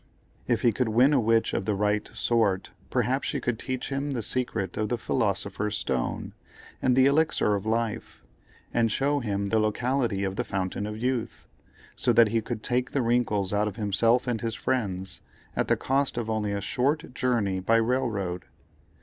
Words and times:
If 0.47 0.63
he 0.63 0.71
could 0.71 0.89
win 0.89 1.13
a 1.13 1.19
witch 1.19 1.53
of 1.53 1.65
the 1.65 1.75
right 1.75 2.09
sort, 2.11 2.71
perhaps 2.89 3.27
she 3.27 3.39
could 3.39 3.59
teach 3.59 3.89
him 3.89 4.13
the 4.13 4.23
secret 4.23 4.75
of 4.75 4.89
the 4.89 4.97
Philosopher's 4.97 5.77
Stone, 5.77 6.33
and 6.81 6.95
the 6.95 7.05
Elixir 7.05 7.53
of 7.53 7.67
Life, 7.67 8.23
and 8.73 8.91
show 8.91 9.19
him 9.19 9.49
the 9.49 9.59
locality 9.59 10.23
of 10.23 10.37
the 10.37 10.43
Fountain 10.43 10.87
of 10.87 10.97
Youth, 10.97 11.47
so 11.95 12.11
that 12.13 12.29
he 12.29 12.41
could 12.41 12.63
take 12.63 12.89
the 12.89 13.03
wrinkles 13.03 13.53
out 13.53 13.67
of 13.67 13.75
himself 13.75 14.25
and 14.25 14.41
his 14.41 14.55
friends, 14.55 15.21
at 15.55 15.67
the 15.67 15.77
cost 15.77 16.17
of 16.17 16.31
only 16.31 16.51
a 16.51 16.61
short 16.61 17.13
journey 17.13 17.59
by 17.59 17.75
rail 17.75 18.09
road. 18.09 18.45